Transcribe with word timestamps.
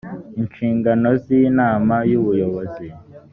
inshingano 0.39 1.07
z 1.23 1.25
inama 1.43 1.95
y 2.11 2.13
ubuyobozi 2.19 2.87